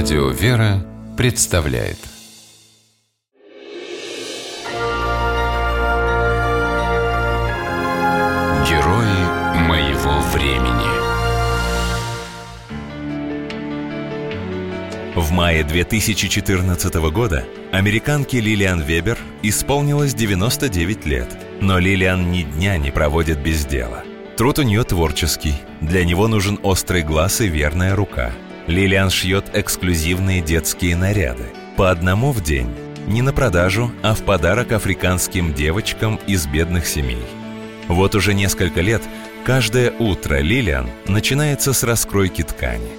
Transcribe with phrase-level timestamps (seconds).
[0.00, 0.80] Радио «Вера»
[1.16, 1.98] представляет.
[8.64, 10.88] Герои моего времени.
[15.16, 22.92] В мае 2014 года американке Лилиан Вебер исполнилось 99 лет, но Лилиан ни дня не
[22.92, 24.04] проводит без дела.
[24.36, 28.30] Труд у нее творческий, для него нужен острый глаз и верная рука–
[28.68, 31.46] Лилиан шьет эксклюзивные детские наряды.
[31.78, 32.68] По одному в день.
[33.06, 37.24] Не на продажу, а в подарок африканским девочкам из бедных семей.
[37.88, 39.00] Вот уже несколько лет
[39.46, 42.90] каждое утро Лилиан начинается с раскройки ткани.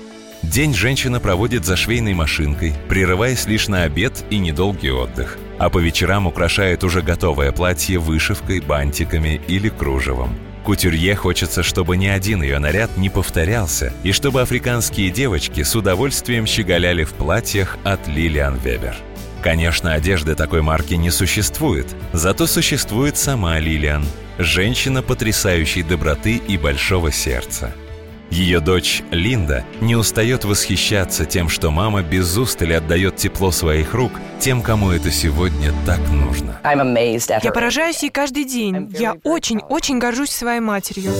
[0.41, 5.37] День женщина проводит за швейной машинкой, прерываясь лишь на обед и недолгий отдых.
[5.59, 12.07] А по вечерам украшает уже готовое платье вышивкой, бантиками или кружевом– Кутюрье хочется, чтобы ни
[12.07, 18.07] один ее наряд не повторялся, и чтобы африканские девочки с удовольствием щеголяли в платьях от
[18.07, 18.95] Лилиан Вебер.
[19.41, 24.05] Конечно, одежды такой марки не существует, зато существует сама Лилиан,
[24.37, 27.73] женщина потрясающей доброты и большого сердца–
[28.31, 34.11] ее дочь Линда не устает восхищаться тем, что мама без устали отдает тепло своих рук
[34.39, 36.59] тем, кому это сегодня так нужно.
[36.63, 38.93] Я поражаюсь ей каждый день.
[38.97, 41.11] Я очень-очень горжусь своей матерью.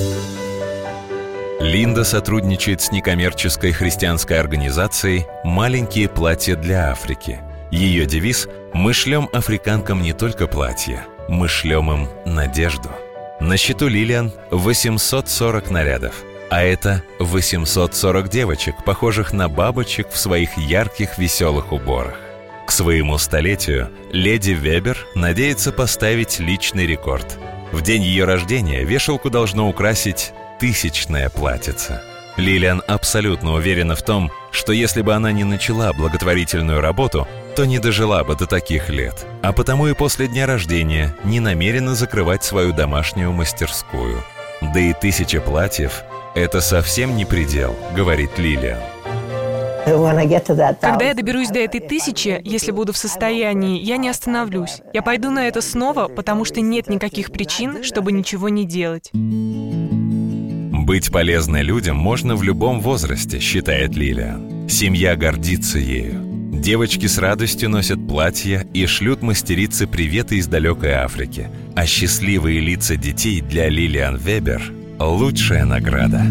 [1.59, 7.39] Линда сотрудничает с некоммерческой христианской организацией «Маленькие платья для Африки».
[7.69, 12.89] Ее девиз «Мы шлем африканкам не только платья, мы шлем им надежду».
[13.41, 16.15] На счету Лилиан 840 нарядов–
[16.49, 22.15] а это 840 девочек, похожих на бабочек в своих ярких веселых уборах.
[22.67, 27.37] К своему столетию леди Вебер надеется поставить личный рекорд.
[27.71, 32.03] В день ее рождения вешалку должно украсить тысячная платьица.
[32.37, 37.79] Лилиан абсолютно уверена в том, что если бы она не начала благотворительную работу, то не
[37.79, 39.25] дожила бы до таких лет.
[39.41, 44.23] А потому и после дня рождения не намерена закрывать свою домашнюю мастерскую.
[44.61, 46.03] Да и тысяча платьев
[46.39, 48.79] это совсем не предел, говорит Лилия.
[49.85, 54.81] Когда я доберусь до этой тысячи, если буду в состоянии, я не остановлюсь.
[54.93, 59.09] Я пойду на это снова, потому что нет никаких причин, чтобы ничего не делать.
[59.13, 64.39] Быть полезной людям можно в любом возрасте, считает Лилия.
[64.69, 66.21] Семья гордится ею.
[66.53, 71.49] Девочки с радостью носят платья и шлют мастерицы приветы из далекой Африки.
[71.75, 76.21] А счастливые лица детей для Лилиан Вебер лучшая награда.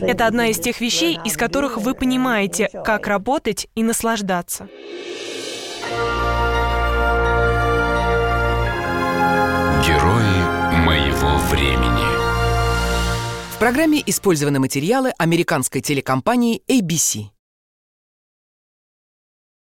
[0.00, 4.68] Это одна из тех вещей, из которых вы понимаете, как работать и наслаждаться.
[9.86, 12.04] Герои моего времени.
[13.54, 17.33] В программе использованы материалы американской телекомпании ABC.